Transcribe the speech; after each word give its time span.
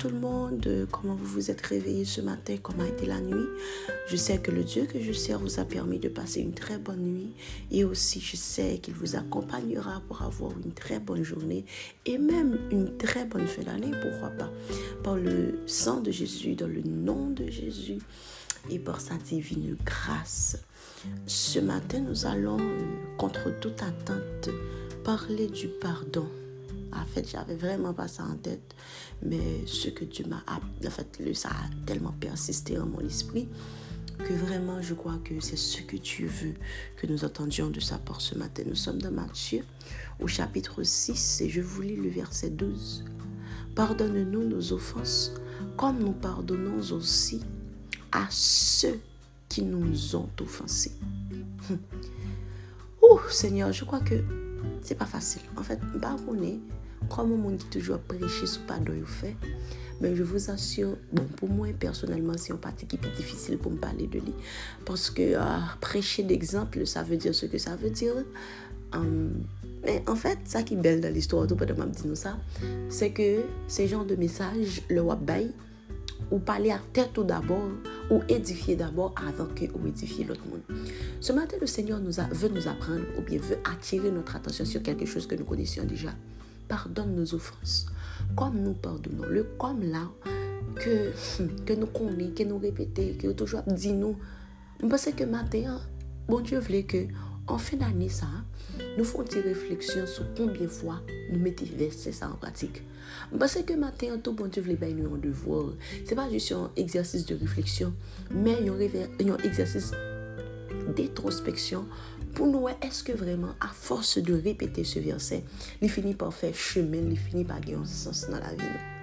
tout 0.00 0.08
le 0.08 0.18
monde, 0.18 0.88
comment 0.90 1.14
vous 1.14 1.26
vous 1.26 1.50
êtes 1.50 1.60
réveillés 1.60 2.06
ce 2.06 2.22
matin, 2.22 2.56
comment 2.62 2.84
a 2.84 2.88
été 2.88 3.04
la 3.04 3.20
nuit. 3.20 3.44
Je 4.08 4.16
sais 4.16 4.38
que 4.38 4.50
le 4.50 4.64
Dieu 4.64 4.86
que 4.86 4.98
je 4.98 5.12
sers 5.12 5.38
vous 5.38 5.60
a 5.60 5.64
permis 5.66 5.98
de 5.98 6.08
passer 6.08 6.40
une 6.40 6.54
très 6.54 6.78
bonne 6.78 7.02
nuit 7.02 7.34
et 7.70 7.84
aussi 7.84 8.18
je 8.18 8.34
sais 8.34 8.78
qu'il 8.78 8.94
vous 8.94 9.14
accompagnera 9.16 10.00
pour 10.08 10.22
avoir 10.22 10.52
une 10.64 10.72
très 10.72 11.00
bonne 11.00 11.22
journée 11.22 11.66
et 12.06 12.16
même 12.16 12.58
une 12.70 12.96
très 12.96 13.26
bonne 13.26 13.46
fin 13.46 13.60
d'année, 13.60 13.90
pourquoi 14.00 14.30
pas. 14.30 14.50
Par 15.04 15.16
le 15.16 15.60
sang 15.66 16.00
de 16.00 16.10
Jésus, 16.10 16.54
dans 16.54 16.66
le 16.66 16.80
nom 16.80 17.28
de 17.28 17.50
Jésus 17.50 17.98
et 18.70 18.78
par 18.78 19.02
sa 19.02 19.16
divine 19.16 19.76
grâce. 19.84 20.56
Ce 21.26 21.58
matin, 21.58 22.00
nous 22.00 22.24
allons, 22.24 22.58
euh, 22.58 23.16
contre 23.18 23.50
toute 23.60 23.82
attente, 23.82 24.48
parler 25.04 25.46
du 25.48 25.68
pardon. 25.68 26.26
En 26.92 27.04
fait, 27.04 27.28
j'avais 27.28 27.54
vraiment 27.54 27.94
pas 27.94 28.08
ça 28.08 28.24
en 28.24 28.36
tête, 28.36 28.74
mais 29.22 29.64
ce 29.66 29.88
que 29.88 30.04
Dieu 30.04 30.24
m'a, 30.26 30.42
en 30.48 30.90
fait, 30.90 31.34
ça 31.34 31.50
a 31.50 31.86
tellement 31.86 32.14
persisté 32.18 32.78
en 32.78 32.86
mon 32.86 33.00
esprit 33.00 33.48
que 34.24 34.32
vraiment, 34.34 34.82
je 34.82 34.94
crois 34.94 35.18
que 35.24 35.40
c'est 35.40 35.56
ce 35.56 35.82
que 35.82 35.96
tu 35.96 36.26
veux 36.26 36.54
que 36.96 37.06
nous 37.06 37.24
entendions 37.24 37.70
de 37.70 37.80
sa 37.80 37.98
part 37.98 38.20
ce 38.20 38.34
matin. 38.34 38.62
Nous 38.66 38.74
sommes 38.74 39.00
dans 39.00 39.10
Matthieu, 39.10 39.64
au 40.20 40.26
chapitre 40.26 40.82
6, 40.82 41.40
et 41.40 41.48
je 41.48 41.60
vous 41.60 41.82
lis 41.82 41.96
le 41.96 42.08
verset 42.08 42.50
12. 42.50 43.04
Pardonne-nous 43.74 44.48
nos 44.48 44.72
offenses, 44.72 45.32
comme 45.76 46.00
nous 46.00 46.12
pardonnons 46.12 46.92
aussi 46.92 47.40
à 48.12 48.26
ceux 48.30 49.00
qui 49.48 49.62
nous 49.62 50.16
ont 50.16 50.28
offensés. 50.40 50.92
Ouh, 53.02 53.20
Seigneur, 53.30 53.72
je 53.72 53.84
crois 53.84 54.00
que 54.00 54.22
Se 54.82 54.96
pa 54.98 55.06
fasil. 55.08 55.42
En 55.56 55.64
fèt, 55.66 55.80
fait, 55.80 55.98
mpa 55.98 56.14
konè, 56.24 56.54
kom 57.12 57.32
moun 57.32 57.58
ki 57.60 57.68
toujwa 57.74 57.98
preche 58.10 58.48
sou 58.48 58.64
pa 58.68 58.78
do 58.82 58.94
yon 58.96 59.08
fè, 59.08 59.32
men 60.00 60.14
je 60.16 60.24
vous 60.24 60.50
assure, 60.52 60.96
bon, 61.12 61.26
pou 61.38 61.48
mwen, 61.50 61.76
personelman, 61.80 62.38
se 62.40 62.52
yon 62.52 62.60
pati 62.62 62.88
ki 62.88 63.00
pi 63.00 63.12
difisil 63.18 63.60
pou 63.60 63.72
m'pale 63.74 64.08
de 64.12 64.22
li. 64.24 64.34
Paske 64.88 65.30
euh, 65.34 65.70
preche 65.84 66.24
d'exemple, 66.26 66.86
sa 66.88 67.04
ve 67.06 67.20
dire 67.20 67.36
se 67.36 67.50
ke 67.52 67.60
sa 67.60 67.76
ve 67.80 67.92
dire. 67.92 68.24
Um, 68.96 69.42
men, 69.84 70.00
en 70.08 70.16
fèt, 70.16 70.44
fait, 70.44 70.54
sa 70.56 70.64
ki 70.66 70.78
bel 70.80 71.02
dan 71.04 71.14
l'histoire, 71.14 71.48
tou 71.48 71.60
pa 71.60 71.68
de 71.68 71.76
map 71.78 71.92
di 71.96 72.08
nou 72.08 72.18
sa, 72.18 72.36
se 72.92 73.10
ke 73.16 73.32
se 73.68 73.88
jan 73.90 74.08
de 74.08 74.16
mesaj, 74.20 74.80
le 74.90 75.04
wap 75.04 75.24
bayi, 75.28 75.52
ou 76.30 76.38
parler 76.38 76.70
à 76.70 76.80
tête 76.92 77.10
tout 77.12 77.24
d'abord, 77.24 77.70
ou 78.10 78.20
édifier 78.28 78.76
d'abord 78.76 79.14
avant 79.16 79.46
que 79.46 79.64
ou 79.74 79.86
édifier 79.86 80.24
l'autre 80.24 80.42
monde. 80.48 80.78
Ce 81.20 81.32
matin, 81.32 81.56
le 81.60 81.66
Seigneur 81.66 82.00
nous 82.00 82.20
a, 82.20 82.24
veut 82.24 82.48
nous 82.48 82.68
apprendre 82.68 83.04
ou 83.18 83.22
bien 83.22 83.38
veut 83.38 83.58
attirer 83.70 84.10
notre 84.10 84.36
attention 84.36 84.64
sur 84.64 84.82
quelque 84.82 85.06
chose 85.06 85.26
que 85.26 85.34
nous 85.34 85.44
connaissions 85.44 85.84
déjà 85.84 86.10
pardonne 86.68 87.16
nos 87.16 87.34
offenses. 87.34 87.86
Comme 88.36 88.62
nous 88.62 88.74
pardonnons. 88.74 89.26
Le 89.28 89.42
comme 89.58 89.82
là, 89.82 90.08
que, 90.76 91.12
que 91.66 91.72
nous 91.72 91.86
connaissons, 91.86 92.34
que 92.34 92.42
nous 92.44 92.58
répétons, 92.58 93.18
que 93.18 93.32
toujours 93.32 93.62
dit 93.66 93.92
nous. 93.92 94.16
Je 94.80 94.86
pense 94.86 95.08
que 95.16 95.24
maintenant, 95.24 95.80
bon 96.28 96.40
Dieu 96.40 96.58
voulait 96.58 96.84
que 96.84 97.06
An 97.48 97.58
fin 97.62 97.80
d'anè 97.80 98.08
sa, 98.12 98.28
nou 98.96 99.06
fon 99.08 99.28
ti 99.28 99.40
refleksyon 99.44 100.08
sou 100.10 100.28
konbyen 100.36 100.70
fwa 100.70 100.98
nou 101.06 101.40
mette 101.40 101.66
verse 101.78 102.12
sa 102.16 102.28
an 102.28 102.38
pratik. 102.42 102.82
Basè 103.32 103.64
ke 103.66 103.76
maten 103.80 104.16
an 104.16 104.22
tou 104.24 104.36
bon 104.36 104.52
di 104.52 104.62
vle 104.64 104.76
bay 104.80 104.92
nou 104.96 105.14
yon 105.14 105.24
devor, 105.24 105.72
se 106.04 106.18
pa 106.18 106.28
jis 106.30 106.50
yon 106.52 106.70
egzersis 106.80 107.26
de 107.28 107.38
refleksyon, 107.40 107.96
men 108.30 108.66
yon 108.68 109.40
egzersis 109.40 109.90
detrospeksyon 110.98 111.88
pou 112.36 112.46
nou 112.50 112.68
wè 112.68 112.76
eske 112.86 113.16
vreman 113.18 113.56
a 113.62 113.72
fos 113.74 114.16
de 114.22 114.38
repete 114.44 114.84
se 114.86 115.02
verse, 115.04 115.40
li 115.80 115.90
fini 115.90 116.14
pa 116.18 116.30
fè 116.34 116.52
chemen, 116.54 117.08
li 117.10 117.18
fini 117.18 117.46
pa 117.46 117.58
gen 117.64 117.80
yon 117.80 117.90
sens 117.90 118.26
nan 118.30 118.42
la 118.44 118.54
vi 118.54 118.66
nou. 118.66 118.96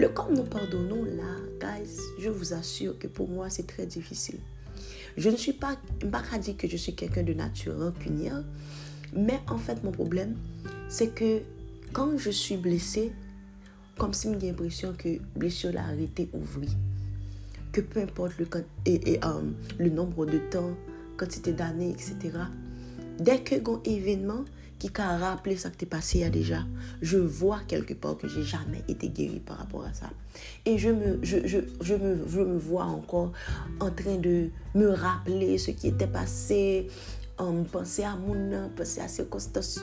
Le 0.00 0.08
kom 0.16 0.32
nou 0.32 0.48
pardonnon 0.48 1.04
la, 1.18 1.32
guys, 1.60 1.98
je 2.18 2.30
vous 2.30 2.52
assure 2.54 2.98
que 2.98 3.08
pou 3.08 3.28
mwa 3.28 3.50
se 3.52 3.64
tre 3.68 3.86
difficile. 3.86 4.40
Je 5.16 5.30
ne 5.30 5.36
suis 5.36 5.52
pas, 5.52 5.76
pas 6.10 6.38
dire 6.38 6.56
que 6.56 6.68
je 6.68 6.76
suis 6.76 6.94
quelqu'un 6.94 7.22
de 7.22 7.32
nature 7.32 7.78
rancunière, 7.78 8.42
mais 9.14 9.40
en 9.48 9.58
fait, 9.58 9.82
mon 9.82 9.92
problème, 9.92 10.36
c'est 10.88 11.14
que 11.14 11.40
quand 11.92 12.18
je 12.18 12.30
suis 12.30 12.56
blessée, 12.56 13.12
comme 13.96 14.12
si 14.12 14.28
j'ai 14.38 14.48
l'impression 14.48 14.94
que 14.96 15.18
blessure 15.36 15.72
l'a 15.72 15.84
arrêté 15.84 16.28
ouvrir. 16.34 16.70
Que 17.72 17.80
peu 17.80 18.00
importe 18.00 18.38
le, 18.38 18.46
et, 18.84 19.12
et, 19.12 19.24
euh, 19.24 19.40
le 19.78 19.90
nombre 19.90 20.26
de 20.26 20.38
temps, 20.50 20.76
quantité 21.16 21.52
d'années, 21.52 21.90
etc., 21.92 22.38
Dès 23.18 23.38
que 23.38 23.54
un 23.54 23.80
événement 23.84 24.44
qui 24.78 24.90
a 24.96 25.16
rappelé 25.16 25.56
ça 25.56 25.70
que 25.70 25.76
t'es 25.76 25.86
passé 25.86 26.20
il 26.20 26.30
déjà, 26.30 26.64
je 27.02 27.18
vois 27.18 27.60
quelque 27.66 27.94
part 27.94 28.16
que 28.16 28.28
j'ai 28.28 28.42
jamais 28.42 28.82
été 28.88 29.08
guéri 29.08 29.40
par 29.40 29.58
rapport 29.58 29.84
à 29.84 29.92
ça. 29.92 30.10
Et 30.64 30.78
je 30.78 30.90
me, 30.90 31.18
je, 31.22 31.46
je, 31.46 31.58
je, 31.80 31.94
me, 31.94 32.28
je 32.28 32.40
me 32.40 32.58
vois 32.58 32.84
encore 32.84 33.32
en 33.80 33.90
train 33.90 34.16
de 34.16 34.50
me 34.74 34.88
rappeler 34.90 35.58
ce 35.58 35.70
qui 35.70 35.88
était 35.88 36.06
passé, 36.06 36.88
en 37.38 37.64
penser 37.64 38.04
à 38.04 38.16
mon 38.16 38.68
penser 38.70 39.00
à 39.00 39.08
circonstances, 39.08 39.80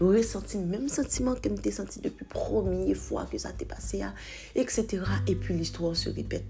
ressentir 0.00 0.60
le 0.60 0.66
même 0.66 0.88
sentiment 0.88 1.34
que 1.34 1.48
je 1.64 1.70
senti 1.70 2.00
depuis 2.00 2.24
la 2.24 2.40
première 2.40 2.96
fois 2.96 3.26
que 3.30 3.38
ça 3.38 3.50
t'est 3.52 3.64
passé, 3.64 4.02
etc. 4.54 5.02
Et 5.26 5.34
puis 5.34 5.54
l'histoire 5.54 5.96
se 5.96 6.08
répète. 6.08 6.44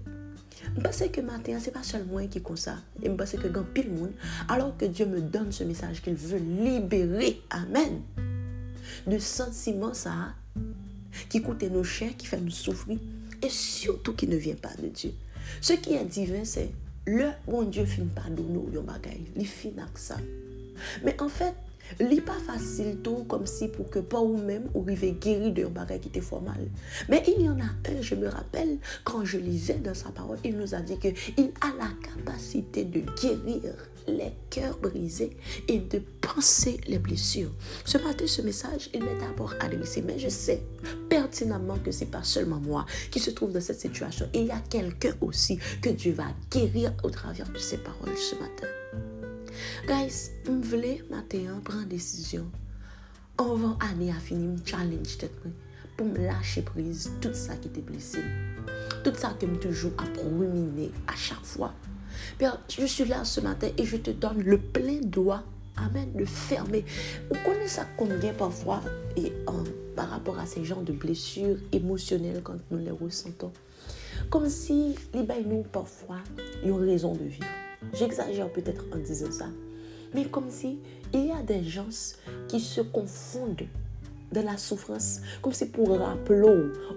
Mpase 0.73 1.11
ke 1.13 1.21
maten, 1.25 1.59
se 1.61 1.71
pa 1.73 1.83
chal 1.85 2.05
mwen 2.09 2.29
ki 2.31 2.41
konsa. 2.45 2.77
E 3.01 3.11
mpase 3.11 3.39
ke 3.41 3.51
gan 3.53 3.67
pil 3.75 3.91
moun, 3.93 4.15
alor 4.51 4.73
ke 4.79 4.89
Diyo 4.91 5.07
me 5.11 5.21
don 5.33 5.51
se 5.55 5.67
mesaj 5.67 6.01
ki 6.03 6.13
l 6.15 6.17
ve 6.19 6.39
libere, 6.41 7.31
amen, 7.55 8.01
de 9.05 9.19
sentiman 9.21 9.93
sa, 9.97 10.33
ki 11.31 11.43
koute 11.45 11.69
nou 11.71 11.85
chè, 11.87 12.11
ki 12.17 12.29
fè 12.31 12.41
nou 12.41 12.53
soufri, 12.53 12.97
e 13.37 13.51
surtout 13.53 14.17
ki 14.17 14.29
ne 14.31 14.39
vyen 14.41 14.59
pa 14.61 14.73
de 14.79 14.89
Diyo. 14.89 15.13
Se 15.61 15.77
ki 15.77 15.95
yon 15.99 16.09
divin, 16.09 16.47
se 16.49 16.67
le 17.07 17.29
bon 17.45 17.69
Diyo 17.69 17.85
fin 17.89 18.09
pa 18.15 18.25
do 18.31 18.47
nou 18.49 18.73
yon 18.73 18.87
bagay, 18.89 19.21
li 19.37 19.47
fin 19.49 19.77
ak 19.83 20.01
sa. 20.01 20.19
Men 21.05 21.15
en 21.23 21.29
fèt, 21.29 21.53
fait, 21.53 21.65
n'est 21.99 22.21
pas 22.21 22.39
facile 22.45 22.97
tout 23.03 23.25
comme 23.27 23.45
si 23.45 23.67
pour 23.67 23.89
que 23.89 23.99
pas 23.99 24.19
ou 24.19 24.37
même 24.37 24.69
ou 24.73 24.83
guéri 24.83 25.51
d'un 25.51 25.69
bagage 25.69 26.01
qui 26.01 26.07
était 26.09 26.21
fort 26.21 26.41
mal. 26.41 26.67
Mais 27.09 27.23
il 27.27 27.43
y 27.43 27.49
en 27.49 27.59
a 27.59 27.63
un, 27.63 28.01
je 28.01 28.15
me 28.15 28.27
rappelle, 28.27 28.77
quand 29.03 29.25
je 29.25 29.37
lisais 29.37 29.75
dans 29.75 29.93
sa 29.93 30.09
parole, 30.09 30.37
il 30.43 30.57
nous 30.57 30.75
a 30.75 30.79
dit 30.79 30.97
qu'il 30.97 31.51
a 31.61 31.67
la 31.77 31.89
capacité 32.01 32.83
de 32.83 33.01
guérir 33.21 33.73
les 34.07 34.33
cœurs 34.49 34.77
brisés 34.77 35.35
et 35.67 35.79
de 35.79 35.99
penser 36.21 36.79
les 36.87 36.99
blessures. 36.99 37.51
Ce 37.85 37.97
matin, 37.97 38.27
ce 38.27 38.41
message, 38.41 38.89
il 38.93 39.03
m'est 39.03 39.17
d'abord 39.17 39.53
adressé, 39.59 40.01
mais 40.01 40.19
je 40.19 40.29
sais 40.29 40.61
pertinemment 41.09 41.77
que 41.83 41.91
c'est 41.91 42.05
pas 42.05 42.23
seulement 42.23 42.59
moi 42.59 42.85
qui 43.11 43.19
se 43.19 43.31
trouve 43.31 43.51
dans 43.51 43.61
cette 43.61 43.79
situation. 43.79 44.27
Il 44.33 44.45
y 44.45 44.51
a 44.51 44.61
quelqu'un 44.69 45.13
aussi 45.21 45.59
que 45.81 45.89
Dieu 45.89 46.13
va 46.13 46.27
guérir 46.51 46.93
au 47.03 47.09
travers 47.09 47.49
de 47.49 47.57
ses 47.57 47.77
paroles 47.77 48.17
ce 48.17 48.35
matin. 48.35 48.67
Guys, 49.87 50.31
m 50.47 50.61
vle 50.61 51.03
matin 51.09 51.61
prendre 51.63 51.85
décision. 51.85 52.45
Avant 53.37 53.77
année 53.79 54.11
à 54.11 54.19
finir, 54.19 54.49
m 54.49 54.57
challenge 54.65 55.17
tête 55.17 55.31
pour 55.97 56.07
me 56.07 56.17
lâcher 56.17 56.61
prise 56.61 57.11
tout 57.21 57.33
ça 57.33 57.55
qui 57.55 57.67
était 57.67 57.81
blessé. 57.81 58.19
Tout 59.03 59.13
ça 59.15 59.35
que 59.39 59.45
me 59.45 59.57
toujours 59.57 59.93
à 59.97 60.05
ruminer 60.23 60.91
à 61.07 61.15
chaque 61.15 61.43
fois. 61.43 61.73
Père, 62.37 62.59
je 62.69 62.85
suis 62.85 63.05
là 63.05 63.23
ce 63.23 63.41
matin 63.41 63.67
et 63.77 63.85
je 63.85 63.97
te 63.97 64.11
donne 64.11 64.41
le 64.41 64.57
plein 64.57 64.99
droit 65.01 65.43
Amen, 65.77 66.09
de 66.15 66.23
fermer. 66.23 66.85
Vous 67.29 67.37
connaissez 67.43 67.75
ça 67.75 67.85
combien 67.97 68.33
parfois 68.33 68.81
et 69.17 69.33
par 69.95 70.09
rapport 70.09 70.39
à 70.39 70.45
ces 70.45 70.63
genres 70.63 70.83
de 70.83 70.93
blessures 70.93 71.57
émotionnelles 71.73 72.41
quand 72.43 72.55
nous 72.71 72.77
les 72.77 72.91
ressentons? 72.91 73.51
Comme 74.29 74.49
si 74.49 74.95
les 75.13 75.43
nous 75.43 75.63
parfois 75.63 76.19
une 76.63 76.73
raison 76.73 77.13
de 77.13 77.25
vivre. 77.25 77.45
J'exagère 77.97 78.49
peut-être 78.49 78.83
en 78.93 78.97
disant 78.97 79.31
ça. 79.31 79.47
Mais 80.13 80.25
comme 80.25 80.49
si 80.49 80.79
il 81.13 81.27
y 81.27 81.31
a 81.31 81.41
des 81.41 81.63
gens 81.63 81.87
qui 82.47 82.59
se 82.59 82.81
confondent 82.81 83.67
de 84.31 84.41
la 84.41 84.57
souffrance, 84.57 85.21
comme 85.41 85.53
si 85.53 85.67
pour 85.67 85.97
rappeler, 85.97 86.41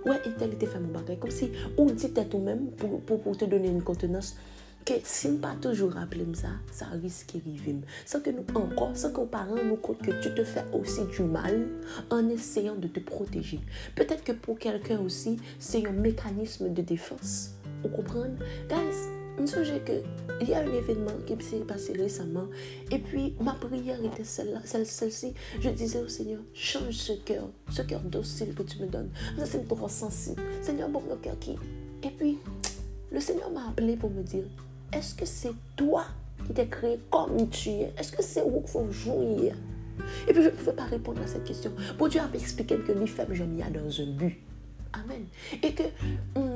ouais, 0.07 0.21
tel 0.39 0.53
était 0.53 0.67
fait 0.67 0.81
mon 0.81 0.89
bagage, 0.89 1.19
comme 1.21 1.31
si 1.31 1.51
on 1.77 1.87
dit 1.87 2.13
tout 2.13 2.39
même 2.39 2.71
pour, 2.73 3.01
pour, 3.01 3.37
te 3.37 3.45
donner 3.45 3.69
une 3.69 3.83
contenance, 3.83 4.37
que 4.85 4.95
si 5.05 5.29
pas 5.37 5.55
toujours 5.61 5.93
rappeler 5.93 6.27
ça, 6.35 6.49
ça 6.73 6.87
risque 7.01 7.35
d'arriver. 7.35 7.77
Sans 8.05 8.21
que 8.21 8.31
nous, 8.31 8.45
encore, 8.55 8.97
sans 8.97 9.13
que 9.13 9.21
nos 9.21 9.27
parents 9.27 9.63
nous 9.63 9.77
comptent 9.77 10.03
que 10.03 10.21
tu 10.23 10.35
te 10.35 10.43
fais 10.43 10.65
aussi 10.73 11.03
du 11.15 11.23
mal 11.23 11.69
en 12.11 12.29
essayant 12.29 12.75
de 12.75 12.89
te 12.89 12.99
protéger. 12.99 13.61
Peut-être 13.95 14.25
que 14.25 14.33
pour 14.33 14.59
quelqu'un 14.59 14.99
aussi, 15.01 15.39
c'est 15.61 15.87
un 15.87 15.93
mécanisme 15.93 16.73
de 16.73 16.83
défense. 16.83 17.51
Vous 17.83 17.91
comprenez? 17.91 18.35
Guys, 18.69 19.18
je 19.47 19.79
que 19.79 20.03
qu'il 20.39 20.49
y 20.51 20.55
a 20.55 20.61
un 20.61 20.73
événement 20.73 21.13
qui 21.27 21.37
s'est 21.45 21.59
passé 21.59 21.93
récemment 21.93 22.47
et 22.91 22.99
puis 22.99 23.35
ma 23.41 23.53
prière 23.53 24.03
était 24.05 24.25
celle-là, 24.25 24.61
celle-ci. 24.65 25.35
je 25.61 25.71
disais 25.71 26.01
au 26.01 26.09
Seigneur, 26.09 26.41
change 26.55 26.95
ce 26.95 27.13
cœur, 27.13 27.49
ce 27.71 27.83
cœur 27.83 28.01
docile 28.01 28.55
que 28.55 28.63
tu 28.63 28.79
me 28.81 28.87
donnes. 28.87 29.11
C'est 29.45 29.67
trop 29.67 29.89
sensible. 29.89 30.43
Seigneur, 30.63 30.89
bon, 30.89 31.03
le 31.09 31.17
cœur 31.17 31.39
qui. 31.39 31.57
Et 32.03 32.11
puis, 32.11 32.39
le 33.11 33.21
Seigneur 33.21 33.51
m'a 33.51 33.69
appelé 33.69 33.97
pour 33.97 34.11
me 34.11 34.23
dire, 34.23 34.45
est-ce 34.93 35.15
que 35.15 35.27
c'est 35.27 35.55
toi 35.77 36.05
qui 36.47 36.53
t'es 36.53 36.67
créé 36.67 37.01
comme 37.11 37.49
tu 37.51 37.71
es? 37.71 37.93
Est-ce 37.99 38.13
que 38.13 38.23
c'est 38.23 38.43
où 38.43 38.61
qu'il 38.61 38.71
faut 38.71 38.91
jouir? 38.91 39.55
Et 40.29 40.33
puis, 40.33 40.43
je 40.43 40.49
ne 40.49 40.55
pouvais 40.55 40.73
pas 40.73 40.85
répondre 40.85 41.21
à 41.23 41.27
cette 41.27 41.45
question. 41.45 41.73
Pour 41.97 42.09
Dieu 42.09 42.21
a 42.21 42.29
expliqué 42.35 42.77
que 42.77 42.93
les 42.93 43.07
femmes, 43.07 43.33
je 43.33 43.45
n'y 43.45 43.63
a 43.63 43.71
dans 43.71 44.01
un 44.01 44.07
but. 44.13 44.39
Amen. 44.93 45.27
Et 45.63 45.75
que 45.75 45.83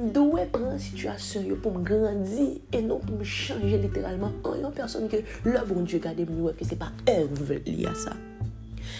on 0.02 0.08
doit 0.08 0.46
prendre 0.46 0.78
situation 0.78 1.42
pour 1.62 1.72
me 1.78 1.84
grandir 1.84 2.58
et 2.72 2.82
non 2.82 2.98
pour 2.98 3.16
me 3.16 3.24
changer 3.24 3.78
littéralement 3.78 4.32
en 4.44 4.54
une 4.54 4.72
personne 4.72 5.08
que 5.08 5.16
le 5.44 5.66
bon 5.66 5.82
Dieu 5.82 5.98
garde 5.98 6.18
mieux 6.18 6.52
que 6.52 6.64
ce 6.64 6.70
n'est 6.70 6.76
pas 6.76 6.92
œuvre 7.08 7.54
liée 7.66 7.86
à 7.86 7.94
ça. 7.94 8.12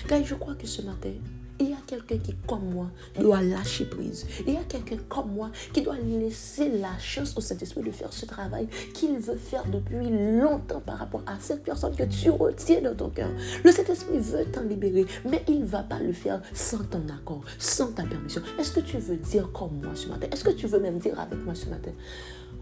Car 0.09 0.25
je 0.25 0.35
crois 0.35 0.55
que 0.55 0.67
ce 0.67 0.83
matin, 0.83 1.11
il 1.63 1.71
y 1.71 1.73
a 1.73 1.79
quelqu'un 1.87 2.19
qui, 2.19 2.35
comme 2.47 2.71
moi, 2.73 2.91
doit 3.19 3.41
lâcher 3.41 3.85
prise. 3.85 4.27
Il 4.47 4.55
y 4.55 4.57
a 4.57 4.65
quelqu'un 4.65 4.97
comme 5.09 5.33
moi 5.33 5.51
qui 5.73 5.83
doit 5.83 5.97
laisser 5.97 6.69
la 6.69 6.99
chance 6.99 7.37
au 7.37 7.41
Saint-Esprit 7.41 7.83
de 7.83 7.91
faire 7.91 8.13
ce 8.13 8.27
travail 8.27 8.69
qu'il 8.95 9.19
veut 9.19 9.37
faire 9.37 9.65
depuis 9.67 10.11
longtemps 10.11 10.81
par 10.81 10.99
rapport 10.99 11.23
à 11.27 11.39
cette 11.41 11.63
personne 11.63 11.95
que 11.95 12.05
tu 12.05 12.31
retiens 12.31 12.83
dans 12.83 12.95
ton 12.95 13.11
cœur. 13.11 13.31
Le 13.65 13.71
Saint-Esprit 13.71 14.19
veut 14.19 14.45
t'en 14.47 14.63
libérer, 14.63 15.07
mais 15.25 15.45
il 15.49 15.61
ne 15.61 15.67
va 15.67 15.83
pas 15.83 16.01
le 16.01 16.13
faire 16.13 16.43
sans 16.53 16.85
ton 16.85 17.03
accord, 17.09 17.43
sans 17.59 17.93
ta 17.93 18.03
permission. 18.03 18.43
Est-ce 18.59 18.73
que 18.73 18.81
tu 18.81 18.99
veux 18.99 19.17
dire 19.17 19.51
comme 19.53 19.81
moi 19.83 19.95
ce 19.95 20.09
matin? 20.09 20.27
Est-ce 20.31 20.45
que 20.45 20.51
tu 20.51 20.67
veux 20.67 20.81
même 20.81 20.99
dire 20.99 21.19
avec 21.19 21.45
moi 21.45 21.55
ce 21.55 21.67
matin? 21.67 21.93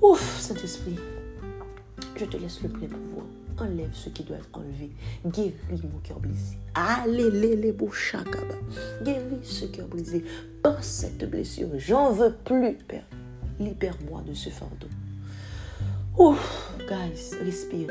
Ouf, 0.02 0.40
Saint-Esprit, 0.40 0.96
je 2.20 2.26
te 2.26 2.36
laisse 2.36 2.62
le 2.62 2.68
plein 2.68 2.86
pouvoir 2.86 3.24
enlève 3.58 3.94
ce 3.94 4.10
qui 4.10 4.24
doit 4.24 4.36
être 4.36 4.50
enlevé. 4.52 4.90
Guéris 5.24 5.88
mon 5.90 5.98
cœur 6.00 6.20
brisé. 6.20 6.58
Allez, 6.74 7.30
les, 7.30 7.56
les 7.56 7.72
beaux. 7.72 7.90
Guéris 9.02 9.38
ce 9.42 9.64
cœur 9.66 9.88
brisé 9.88 10.24
par 10.62 10.84
cette 10.84 11.28
blessure. 11.30 11.68
J'en 11.78 12.12
veux 12.12 12.34
plus, 12.44 12.74
Père. 12.74 13.06
Libère-moi 13.58 14.22
de 14.26 14.34
ce 14.34 14.50
fardeau. 14.50 14.88
Ouf, 16.18 16.74
guys, 16.88 17.36
respire. 17.42 17.90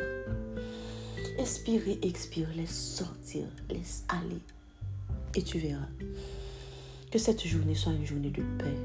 Inspire 1.40 1.82
expire. 2.04 2.50
Laisse 2.56 2.96
sortir. 2.98 3.46
Laisse 3.70 4.06
aller. 4.10 4.42
Et 5.36 5.42
tu 5.42 5.58
verras 5.58 5.90
que 7.12 7.18
cette 7.18 7.46
journée 7.48 7.76
soit 7.76 7.94
une 7.94 8.06
journée 8.06 8.30
de 8.30 8.44
paix. 8.60 8.78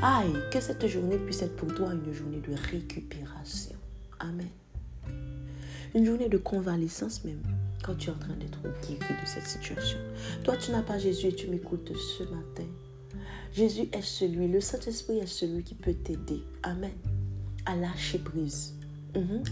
Aïe, 0.00 0.34
que 0.52 0.60
cette 0.60 0.86
journée 0.86 1.18
puisse 1.18 1.42
être 1.42 1.56
pour 1.56 1.72
toi 1.74 1.92
une 1.92 2.12
journée 2.12 2.40
de 2.40 2.54
récupération. 2.70 3.76
Amen. 4.22 4.48
Une 5.96 6.06
journée 6.06 6.28
de 6.28 6.38
convalescence 6.38 7.24
même, 7.24 7.42
quand 7.82 7.96
tu 7.96 8.08
es 8.08 8.12
en 8.12 8.18
train 8.18 8.36
d'être 8.36 8.62
guéri 8.86 8.98
de 8.98 9.26
cette 9.26 9.48
situation. 9.48 9.98
Toi, 10.44 10.56
tu 10.56 10.70
n'as 10.70 10.82
pas 10.82 10.98
Jésus 10.98 11.26
et 11.26 11.34
tu 11.34 11.48
m'écoutes 11.48 11.92
ce 11.96 12.22
matin. 12.22 12.66
Jésus 13.52 13.88
est 13.92 14.02
celui, 14.02 14.46
le 14.46 14.60
Saint-Esprit 14.60 15.18
est 15.18 15.26
celui 15.26 15.64
qui 15.64 15.74
peut 15.74 15.92
t'aider. 15.92 16.44
Amen. 16.62 16.94
À 17.66 17.74
lâcher 17.74 18.18
prise. 18.18 18.74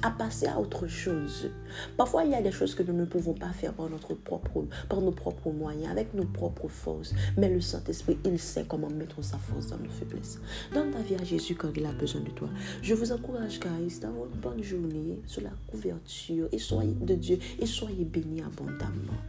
À 0.03 0.11
passer 0.11 0.47
à 0.47 0.59
autre 0.59 0.87
chose. 0.87 1.51
Parfois, 1.97 2.25
il 2.25 2.31
y 2.31 2.35
a 2.35 2.43
des 2.43 2.53
choses 2.53 2.75
que 2.75 2.83
nous 2.83 2.93
ne 2.93 3.05
pouvons 3.05 3.35
pas 3.35 3.51
faire 3.51 3.73
par, 3.73 3.89
notre 3.89 4.15
propre, 4.15 4.65
par 4.89 5.01
nos 5.01 5.11
propres 5.11 5.51
moyens, 5.51 5.91
avec 5.91 6.15
nos 6.15 6.25
propres 6.25 6.69
forces. 6.69 7.15
Mais 7.37 7.49
le 7.49 7.61
Saint-Esprit, 7.61 8.19
il 8.25 8.39
sait 8.39 8.65
comment 8.67 8.91
mettre 8.91 9.23
sa 9.23 9.39
force 9.39 9.69
dans 9.69 9.79
nos 9.79 9.91
faiblesses. 9.91 10.41
Donne 10.73 10.91
ta 10.91 11.01
vie 11.01 11.17
à 11.17 11.25
Jésus 11.25 11.55
quand 11.55 11.71
il 11.77 11.87
a 11.87 11.93
besoin 11.93 12.21
de 12.23 12.31
toi. 12.31 12.49
Je 12.83 12.95
vous 12.95 13.13
encourage, 13.13 13.61
guys, 13.61 14.01
d'avoir 14.01 14.27
une 14.27 14.41
bonne 14.41 14.63
journée 14.63 15.21
sur 15.27 15.43
la 15.43 15.51
couverture 15.71 16.49
et 16.53 16.59
soyez 16.59 16.95
de 17.01 17.15
Dieu 17.15 17.39
et 17.59 17.67
soyez 17.67 18.05
bénis 18.05 18.43
abondamment. 18.43 19.21